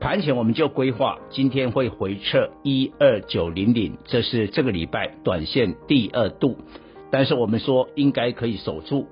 [0.00, 6.56] 盘前我们就规划今天会回撤一二九零零，这是这个礼拜短线第二度，
[7.10, 9.06] 但是我们说应该可以守住。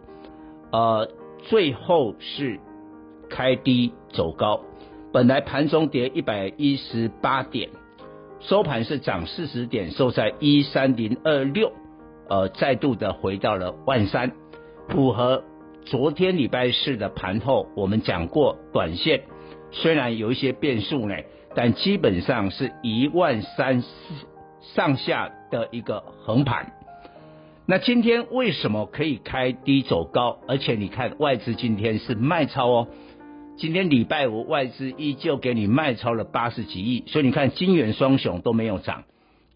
[0.72, 1.10] 呃，
[1.42, 2.58] 最后是
[3.28, 4.62] 开低走高，
[5.12, 7.68] 本来盘中跌一百一十八点，
[8.40, 11.70] 收盘是涨四十点，收在一三零二六。
[12.30, 14.32] 呃，再度的回到了万三，
[14.88, 15.44] 符合
[15.84, 19.22] 昨天礼拜四的盘后，我们讲过，短线
[19.70, 21.14] 虽然有一些变数呢，
[21.54, 23.88] 但基本上是一万三四
[24.74, 26.72] 上下的一个横盘。
[27.66, 30.38] 那今天为什么可以开低走高？
[30.48, 32.88] 而且你看外资今天是卖超哦，
[33.58, 39.04] 今天礼拜五外资依旧给你卖超了八十几亿，所以你看金圆双雄都没有涨。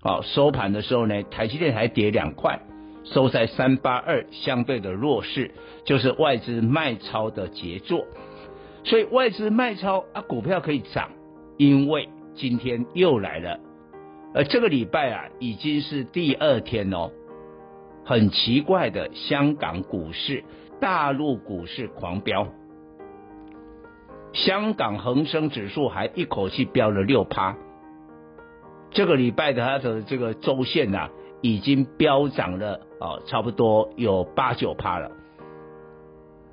[0.02, 2.60] 好，收盘的时候呢，台积电还跌两块，
[3.04, 5.52] 收在三八二，相对的弱势，
[5.86, 8.04] 就是外资卖超的杰作。
[8.84, 11.10] 所以外资卖超啊，股票可以涨，
[11.56, 13.60] 因为今天又来了，
[14.34, 17.10] 而这个礼拜啊，已经是第二天哦，
[18.04, 20.42] 很奇怪的，香港股市、
[20.80, 22.48] 大陆股市狂飙，
[24.32, 27.56] 香港恒生指数还一口气飙了六趴。
[28.90, 31.10] 这个礼拜的它的这个周线呐、啊，
[31.40, 35.10] 已经飙涨了啊，差不多有八九趴了。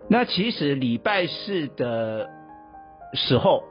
[0.10, 2.28] 那其实礼拜四的
[3.14, 3.64] 时候，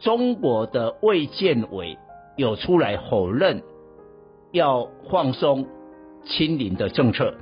[0.00, 1.98] 中国的卫健委
[2.36, 3.62] 有出来否认
[4.52, 5.66] 要放松
[6.24, 7.34] 清零的政策，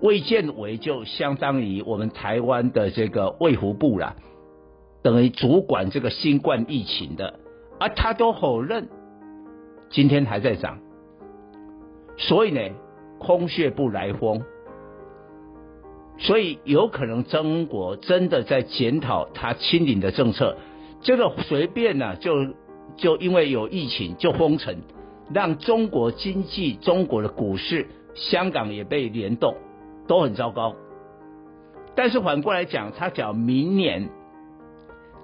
[0.00, 4.16] 卫健委就相当于我们台湾的这个卫福部啦，
[5.02, 7.38] 等于主管这个新冠疫情的，
[7.78, 8.88] 而他都否认。
[9.90, 10.80] 今天还在涨，
[12.16, 12.60] 所以呢，
[13.20, 14.42] 空穴不来风，
[16.18, 20.56] 所以有可能中国真的在检讨它清零的政策。
[21.02, 22.54] 这个随便呢、啊，就
[22.96, 24.76] 就因为有疫情就封城，
[25.32, 29.56] 让中国经济、中国的股市、香港也被联动，
[30.06, 30.74] 都很糟糕。
[31.94, 34.08] 但是反过来讲，他讲明年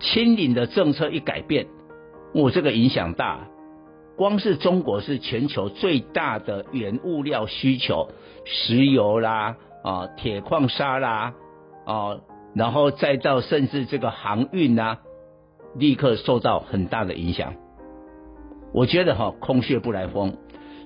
[0.01, 1.67] 清零的政策一改变，
[2.35, 3.49] 我这个影响大。
[4.17, 8.09] 光是中国是全球最大的原物料需求，
[8.45, 11.35] 石油啦，啊，铁矿砂啦，
[11.85, 12.21] 啊，
[12.55, 14.99] 然后再到甚至这个航运呐，
[15.75, 17.55] 立刻受到很大的影响。
[18.73, 20.35] 我觉得哈，空穴不来风，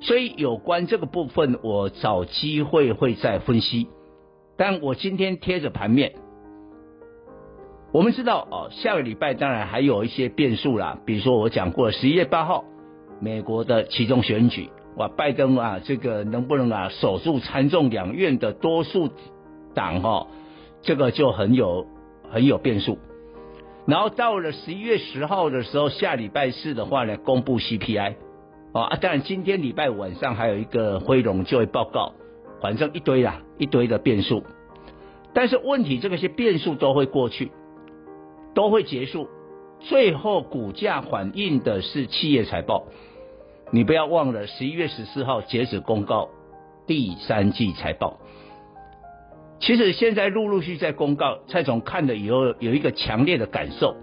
[0.00, 3.88] 所以有关这个部分，我找机会会再分析。
[4.56, 6.14] 但我今天贴着盘面，
[7.92, 12.64] 我们知道哦，下个礼拜当然还有一些变数啦，比如说我讲过十一月八号。
[13.20, 19.10] 美国的期中选举，哇，拜登啊，这个能不能啊守住参众两院的多数
[19.74, 20.26] 党哈、哦，
[20.82, 21.86] 这个就很有
[22.30, 22.98] 很有变数。
[23.86, 28.14] 然后到了十一月十号的时候，下礼拜四的话呢，公布 CPI
[28.72, 32.12] 啊，当然今天礼拜晚上还有一个非农就业报告，
[32.62, 34.44] 反正一堆啦，一堆的变数。
[35.32, 37.50] 但是问题，这个些变数都会过去，
[38.54, 39.28] 都会结束。
[39.80, 42.84] 最后股价反映的是企业财报，
[43.74, 46.28] 你不要忘了十一月十四号截止公告
[46.86, 48.18] 第三季财报。
[49.58, 53.96] 其实现在陆陆续续在公告，蔡总看了以后有一个强烈的感受，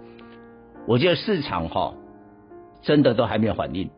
[0.86, 1.94] 我觉得市场哈
[2.82, 3.88] 真的都还没有反应。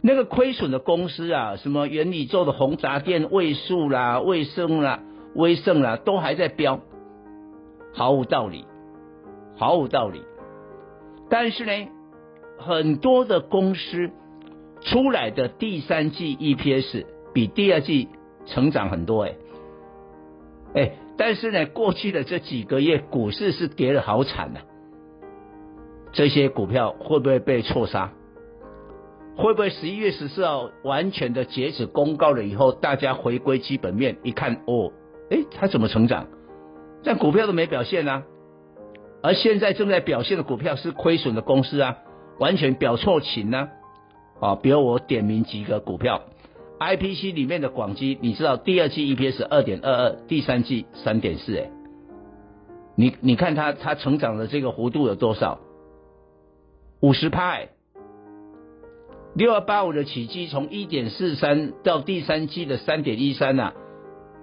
[0.00, 5.00] 那个亏损的公司啊，什么元宇宙的红杂电、位数啦、卫生啦、
[5.34, 6.80] 威盛啦，都还在飙，
[7.92, 8.64] 毫无道理，
[9.58, 10.22] 毫无道理。
[11.28, 11.90] 但是呢，
[12.56, 14.10] 很多的公司
[14.80, 18.08] 出来的第三季 EPS 比第二季
[18.46, 19.34] 成长很多哎，
[20.74, 24.60] 哎，但是呢，过去的这几个月股市是跌得好惨呐，
[26.12, 28.12] 这些股票会不会被错杀？
[29.36, 34.92] 会不会十一月十四号完全的截止公告了以后，大家回归基本面一看，哦，
[35.30, 36.26] 哎，它怎么成长？
[37.04, 38.24] 但股票都没表现啊。
[39.22, 41.98] 而现在正在表现的股票是亏损的公司啊，
[42.38, 43.68] 完全表错情呢。
[44.40, 46.22] 啊比如我点名几个股票
[46.78, 51.70] ，IPC 里面的广基，你知道第二季 EPS 二点二二，第三季三点四，哎，
[52.94, 55.58] 你你看它它成长的这个幅度有多少？
[57.00, 57.58] 五十趴。
[59.34, 63.72] 六二八五的启基从一点四三到第三季的三点一三呐，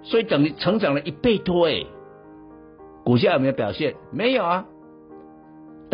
[0.02, 1.86] 所以等于成长了一倍多诶，
[3.04, 3.94] 股价有没有表现？
[4.10, 4.66] 没有啊。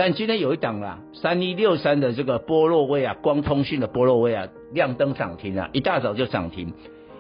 [0.04, 6.75] 但今天有一档啊，三一六三的这个波洛威啊，光通讯的波洛威啊，亮灯涨停啊，一大早就涨停，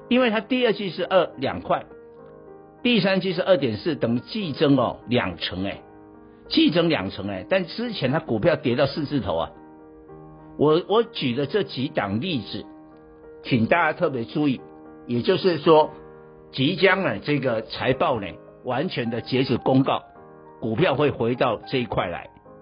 [0.08, 1.84] 因为它第二季是二两块，
[2.82, 5.80] 第三季是二点四，等于季增哦两成诶，
[6.48, 9.50] 季增两成诶，但之前它股票跌到四字头啊。
[10.58, 12.64] 我我举的这几档例子，
[13.44, 14.60] 请大家特别注意，
[15.06, 15.92] 也就是说，
[16.50, 18.26] 即将呢这个财报呢
[18.64, 20.02] 完全的截止公告，
[20.60, 22.31] 股票会回到这一块来。